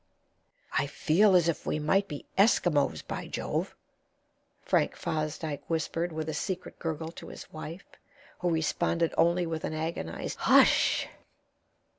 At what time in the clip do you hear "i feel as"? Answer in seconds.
0.79-1.47